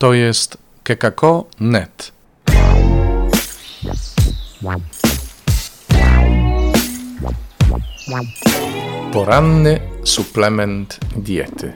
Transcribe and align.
To 0.00 0.14
jest 0.14 0.58
kekako.net. 0.82 2.12
Poranny 9.12 9.80
suplement 10.04 10.98
diety. 11.16 11.72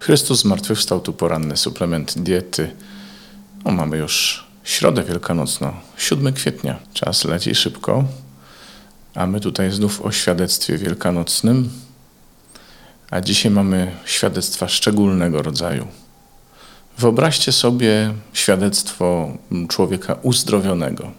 Chrystus 0.00 0.40
zmartwychwstał, 0.40 1.00
tu 1.00 1.12
poranny 1.12 1.56
suplement 1.56 2.18
diety. 2.18 2.70
No, 3.64 3.70
mamy 3.70 3.96
już 3.96 4.46
środę 4.64 5.04
wielkanocną, 5.04 5.72
7 5.96 6.32
kwietnia. 6.32 6.78
Czas 6.94 7.24
leci 7.24 7.54
szybko, 7.54 8.04
a 9.14 9.26
my 9.26 9.40
tutaj 9.40 9.70
znów 9.70 10.02
o 10.02 10.12
świadectwie 10.12 10.78
wielkanocnym. 10.78 11.70
A 13.10 13.20
dzisiaj 13.20 13.52
mamy 13.52 13.92
świadectwa 14.04 14.68
szczególnego 14.68 15.42
rodzaju. 15.42 15.86
Wyobraźcie 16.98 17.52
sobie 17.52 18.14
świadectwo 18.32 19.36
człowieka 19.68 20.16
uzdrowionego. 20.22 21.10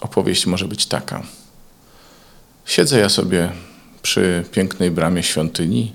Opowieść 0.00 0.46
może 0.46 0.68
być 0.68 0.86
taka. 0.86 1.22
Siedzę 2.64 2.98
ja 2.98 3.08
sobie 3.08 3.52
przy 4.02 4.44
pięknej 4.52 4.90
bramie 4.90 5.22
świątyni, 5.22 5.92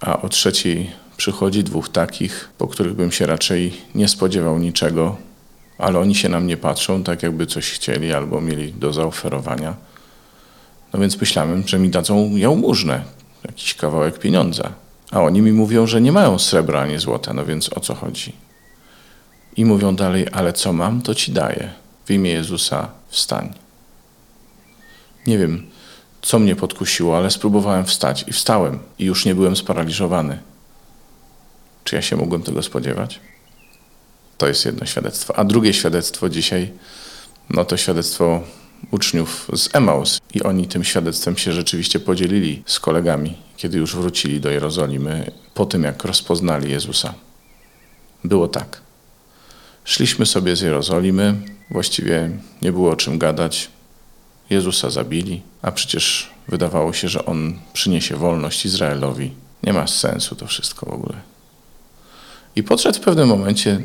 a 0.00 0.22
o 0.22 0.28
trzeciej 0.28 0.90
przychodzi 1.16 1.64
dwóch 1.64 1.88
takich, 1.88 2.48
po 2.58 2.68
których 2.68 2.94
bym 2.94 3.12
się 3.12 3.26
raczej 3.26 3.74
nie 3.94 4.08
spodziewał 4.08 4.58
niczego, 4.58 5.16
ale 5.78 5.98
oni 5.98 6.14
się 6.14 6.28
na 6.28 6.40
mnie 6.40 6.56
patrzą, 6.56 7.02
tak 7.02 7.22
jakby 7.22 7.46
coś 7.46 7.70
chcieli 7.70 8.14
albo 8.14 8.40
mieli 8.40 8.72
do 8.72 8.92
zaoferowania. 8.92 9.74
No 10.92 11.00
więc 11.00 11.20
myślałem, 11.20 11.68
że 11.68 11.78
mi 11.78 11.90
dadzą 11.90 12.36
jałmużnę, 12.36 13.04
jakiś 13.46 13.74
kawałek 13.74 14.18
pieniądza. 14.18 14.72
A 15.10 15.20
oni 15.20 15.42
mi 15.42 15.52
mówią, 15.52 15.86
że 15.86 16.00
nie 16.00 16.12
mają 16.12 16.38
srebra 16.38 16.80
ani 16.80 16.98
złota, 16.98 17.34
no 17.34 17.44
więc 17.44 17.72
o 17.72 17.80
co 17.80 17.94
chodzi? 17.94 18.32
I 19.56 19.64
mówią 19.64 19.96
dalej, 19.96 20.26
ale 20.32 20.52
co 20.52 20.72
mam, 20.72 21.02
to 21.02 21.14
ci 21.14 21.32
daję. 21.32 21.72
W 22.06 22.10
imię 22.10 22.30
Jezusa 22.30 22.88
wstań. 23.08 23.54
Nie 25.26 25.38
wiem, 25.38 25.66
co 26.22 26.38
mnie 26.38 26.56
podkusiło, 26.56 27.16
ale 27.16 27.30
spróbowałem 27.30 27.84
wstać 27.84 28.24
i 28.28 28.32
wstałem 28.32 28.78
i 28.98 29.04
już 29.04 29.24
nie 29.24 29.34
byłem 29.34 29.56
sparaliżowany. 29.56 30.38
Czy 31.84 31.96
ja 31.96 32.02
się 32.02 32.16
mogłem 32.16 32.42
tego 32.42 32.62
spodziewać? 32.62 33.20
To 34.38 34.48
jest 34.48 34.64
jedno 34.64 34.86
świadectwo. 34.86 35.38
A 35.38 35.44
drugie 35.44 35.74
świadectwo 35.74 36.28
dzisiaj, 36.28 36.72
no 37.50 37.64
to 37.64 37.76
świadectwo 37.76 38.42
uczniów 38.90 39.48
z 39.54 39.74
Emaus 39.74 40.20
i 40.34 40.42
oni 40.42 40.66
tym 40.66 40.84
świadectwem 40.84 41.36
się 41.36 41.52
rzeczywiście 41.52 42.00
podzielili 42.00 42.62
z 42.66 42.80
kolegami, 42.80 43.34
kiedy 43.56 43.78
już 43.78 43.96
wrócili 43.96 44.40
do 44.40 44.50
Jerozolimy 44.50 45.30
po 45.54 45.66
tym, 45.66 45.82
jak 45.82 46.04
rozpoznali 46.04 46.70
Jezusa. 46.70 47.14
Było 48.24 48.48
tak. 48.48 48.80
Szliśmy 49.84 50.26
sobie 50.26 50.56
z 50.56 50.60
Jerozolimy, 50.60 51.34
właściwie 51.70 52.30
nie 52.62 52.72
było 52.72 52.90
o 52.90 52.96
czym 52.96 53.18
gadać. 53.18 53.68
Jezusa 54.50 54.90
zabili, 54.90 55.42
a 55.62 55.72
przecież 55.72 56.30
wydawało 56.48 56.92
się, 56.92 57.08
że 57.08 57.24
On 57.24 57.58
przyniesie 57.72 58.16
wolność 58.16 58.64
Izraelowi. 58.64 59.32
Nie 59.62 59.72
ma 59.72 59.86
sensu 59.86 60.36
to 60.36 60.46
wszystko 60.46 60.86
w 60.86 60.92
ogóle. 60.92 61.20
I 62.56 62.62
podszedł 62.62 62.98
w 62.98 63.00
pewnym 63.00 63.28
momencie 63.28 63.80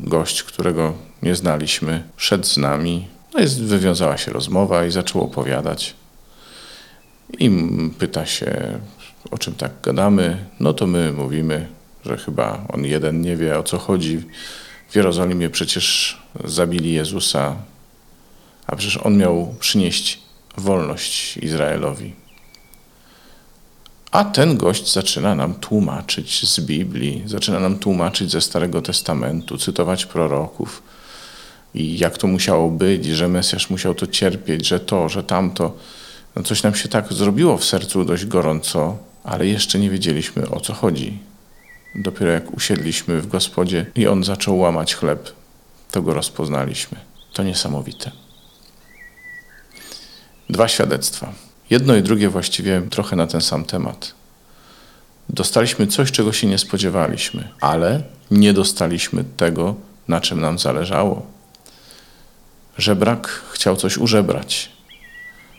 gość, 0.00 0.42
którego 0.42 0.94
nie 1.22 1.34
znaliśmy, 1.34 2.02
szedł 2.16 2.44
z 2.44 2.56
nami. 2.56 3.08
No 3.38 3.44
i 3.44 3.48
wywiązała 3.48 4.16
się 4.16 4.32
rozmowa 4.32 4.86
i 4.86 4.90
zaczął 4.90 5.22
opowiadać. 5.22 5.94
I 7.38 7.50
pyta 7.98 8.26
się, 8.26 8.78
o 9.30 9.38
czym 9.38 9.54
tak 9.54 9.72
gadamy. 9.82 10.44
No 10.60 10.72
to 10.72 10.86
my 10.86 11.12
mówimy, 11.12 11.68
że 12.04 12.16
chyba 12.16 12.64
on 12.68 12.84
jeden 12.84 13.20
nie 13.20 13.36
wie 13.36 13.58
o 13.58 13.62
co 13.62 13.78
chodzi. 13.78 14.22
W 14.88 14.96
Jerozolimie 14.96 15.50
przecież 15.50 16.18
zabili 16.44 16.92
Jezusa, 16.92 17.56
a 18.66 18.76
przecież 18.76 18.96
on 18.96 19.16
miał 19.16 19.54
przynieść 19.60 20.18
wolność 20.56 21.36
Izraelowi. 21.36 22.12
A 24.10 24.24
ten 24.24 24.56
gość 24.56 24.92
zaczyna 24.92 25.34
nam 25.34 25.54
tłumaczyć 25.54 26.48
z 26.48 26.60
Biblii, 26.60 27.22
zaczyna 27.26 27.60
nam 27.60 27.78
tłumaczyć 27.78 28.30
ze 28.30 28.40
Starego 28.40 28.82
Testamentu, 28.82 29.58
cytować 29.58 30.06
proroków 30.06 30.82
i 31.74 31.98
jak 31.98 32.18
to 32.18 32.26
musiało 32.26 32.70
być, 32.70 33.06
że 33.06 33.28
Mesjasz 33.28 33.70
musiał 33.70 33.94
to 33.94 34.06
cierpieć, 34.06 34.66
że 34.66 34.80
to, 34.80 35.08
że 35.08 35.22
tamto. 35.22 35.76
No 36.36 36.42
coś 36.42 36.62
nam 36.62 36.74
się 36.74 36.88
tak 36.88 37.12
zrobiło 37.12 37.58
w 37.58 37.64
sercu 37.64 38.04
dość 38.04 38.26
gorąco, 38.26 38.98
ale 39.24 39.46
jeszcze 39.46 39.78
nie 39.78 39.90
wiedzieliśmy 39.90 40.50
o 40.50 40.60
co 40.60 40.74
chodzi. 40.74 41.18
Dopiero 41.94 42.30
jak 42.30 42.54
usiedliśmy 42.54 43.20
w 43.20 43.26
gospodzie 43.26 43.86
i 43.94 44.06
on 44.06 44.24
zaczął 44.24 44.58
łamać 44.58 44.94
chleb, 44.94 45.32
to 45.90 46.02
go 46.02 46.14
rozpoznaliśmy. 46.14 46.98
To 47.32 47.42
niesamowite. 47.42 48.10
Dwa 50.50 50.68
świadectwa. 50.68 51.32
Jedno 51.70 51.96
i 51.96 52.02
drugie 52.02 52.28
właściwie 52.28 52.82
trochę 52.90 53.16
na 53.16 53.26
ten 53.26 53.40
sam 53.40 53.64
temat. 53.64 54.14
Dostaliśmy 55.28 55.86
coś, 55.86 56.12
czego 56.12 56.32
się 56.32 56.46
nie 56.46 56.58
spodziewaliśmy, 56.58 57.48
ale 57.60 58.02
nie 58.30 58.52
dostaliśmy 58.52 59.24
tego, 59.36 59.74
na 60.08 60.20
czym 60.20 60.40
nam 60.40 60.58
zależało. 60.58 61.37
Żebrak 62.78 63.28
chciał 63.52 63.76
coś 63.76 63.96
użebrać. 63.96 64.72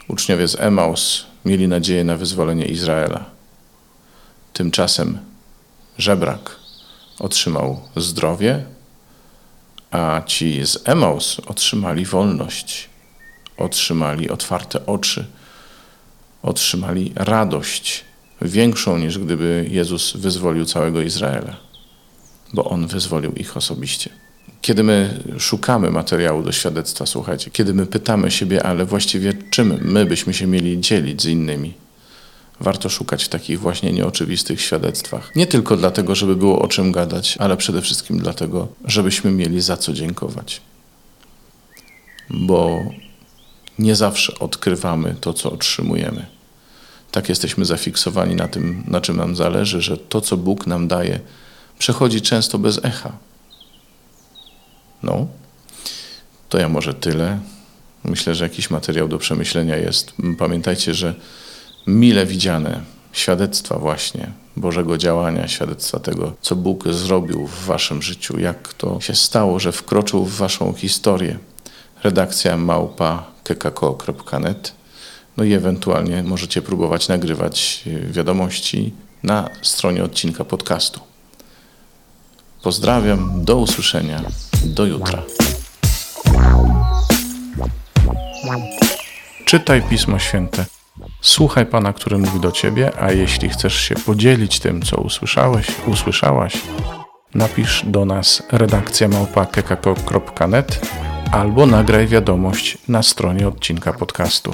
Uczniowie 0.07 0.47
z 0.47 0.59
Emaus 0.59 1.25
mieli 1.45 1.67
nadzieję 1.67 2.03
na 2.03 2.17
wyzwolenie 2.17 2.65
Izraela. 2.65 3.25
Tymczasem 4.53 5.19
żebrak 5.97 6.55
otrzymał 7.19 7.81
zdrowie, 7.95 8.65
a 9.91 10.21
ci 10.25 10.65
z 10.65 10.77
Emaus 10.85 11.39
otrzymali 11.39 12.05
wolność, 12.05 12.89
otrzymali 13.57 14.29
otwarte 14.29 14.85
oczy, 14.85 15.25
otrzymali 16.43 17.13
radość 17.15 18.05
większą 18.41 18.97
niż 18.97 19.19
gdyby 19.19 19.67
Jezus 19.71 20.17
wyzwolił 20.17 20.65
całego 20.65 21.01
Izraela, 21.01 21.57
bo 22.53 22.65
On 22.65 22.87
wyzwolił 22.87 23.33
ich 23.33 23.57
osobiście. 23.57 24.09
Kiedy 24.61 24.83
my 24.83 25.23
szukamy 25.37 25.91
materiału 25.91 26.43
do 26.43 26.51
świadectwa, 26.51 27.05
słuchajcie, 27.05 27.51
kiedy 27.51 27.73
my 27.73 27.85
pytamy 27.85 28.31
siebie, 28.31 28.63
ale 28.63 28.85
właściwie 28.85 29.33
czym 29.49 29.77
my 29.81 30.05
byśmy 30.05 30.33
się 30.33 30.47
mieli 30.47 30.79
dzielić 30.79 31.21
z 31.21 31.25
innymi, 31.25 31.73
warto 32.59 32.89
szukać 32.89 33.23
w 33.23 33.29
takich 33.29 33.59
właśnie 33.59 33.91
nieoczywistych 33.91 34.61
świadectwach. 34.61 35.35
Nie 35.35 35.47
tylko 35.47 35.77
dlatego, 35.77 36.15
żeby 36.15 36.35
było 36.35 36.61
o 36.61 36.67
czym 36.67 36.91
gadać, 36.91 37.37
ale 37.37 37.57
przede 37.57 37.81
wszystkim 37.81 38.19
dlatego, 38.19 38.67
żebyśmy 38.85 39.31
mieli 39.31 39.61
za 39.61 39.77
co 39.77 39.93
dziękować. 39.93 40.61
Bo 42.29 42.79
nie 43.79 43.95
zawsze 43.95 44.39
odkrywamy 44.39 45.15
to, 45.21 45.33
co 45.33 45.51
otrzymujemy. 45.51 46.25
Tak 47.11 47.29
jesteśmy 47.29 47.65
zafiksowani 47.65 48.35
na 48.35 48.47
tym, 48.47 48.83
na 48.87 49.01
czym 49.01 49.17
nam 49.17 49.35
zależy, 49.35 49.81
że 49.81 49.97
to, 49.97 50.21
co 50.21 50.37
Bóg 50.37 50.67
nam 50.67 50.87
daje, 50.87 51.19
przechodzi 51.79 52.21
często 52.21 52.59
bez 52.59 52.85
echa. 52.85 53.11
No, 55.03 55.27
to 56.49 56.57
ja 56.57 56.69
może 56.69 56.93
tyle. 56.93 57.39
Myślę, 58.03 58.35
że 58.35 58.43
jakiś 58.43 58.69
materiał 58.69 59.07
do 59.07 59.17
przemyślenia 59.17 59.77
jest. 59.77 60.13
Pamiętajcie, 60.37 60.93
że 60.93 61.13
mile 61.87 62.25
widziane 62.25 62.81
świadectwa 63.11 63.79
właśnie 63.79 64.31
Bożego 64.57 64.97
działania, 64.97 65.47
świadectwa 65.47 65.99
tego, 65.99 66.33
co 66.41 66.55
Bóg 66.55 66.87
zrobił 66.87 67.47
w 67.47 67.65
waszym 67.65 68.01
życiu, 68.01 68.39
jak 68.39 68.73
to 68.73 69.01
się 69.01 69.15
stało, 69.15 69.59
że 69.59 69.71
wkroczył 69.71 70.25
w 70.25 70.37
waszą 70.37 70.73
historię. 70.73 71.37
Redakcja 72.03 72.57
małpa 72.57 73.31
kekako.net 73.43 74.79
no 75.37 75.43
i 75.43 75.53
ewentualnie 75.53 76.23
możecie 76.23 76.61
próbować 76.61 77.07
nagrywać 77.07 77.83
wiadomości 78.09 78.93
na 79.23 79.49
stronie 79.61 80.03
odcinka 80.03 80.45
podcastu. 80.45 80.99
Pozdrawiam, 82.63 83.45
do 83.45 83.57
usłyszenia, 83.57 84.23
do 84.65 84.85
jutra. 84.85 85.23
Czytaj 89.45 89.81
Pismo 89.81 90.19
Święte. 90.19 90.65
Słuchaj 91.21 91.65
Pana, 91.65 91.93
który 91.93 92.17
mówi 92.17 92.39
do 92.39 92.51
Ciebie, 92.51 92.91
a 92.99 93.11
jeśli 93.11 93.49
chcesz 93.49 93.81
się 93.81 93.95
podzielić 93.95 94.59
tym, 94.59 94.81
co 94.81 94.97
usłyszałeś, 94.97 95.67
usłyszałaś, 95.87 96.53
napisz 97.35 97.83
do 97.85 98.05
nas 98.05 98.43
redakcja 98.51 99.07
małpa.kekako.net 99.07 100.81
albo 101.31 101.65
nagraj 101.65 102.07
wiadomość 102.07 102.77
na 102.87 103.03
stronie 103.03 103.47
odcinka 103.47 103.93
podcastu. 103.93 104.53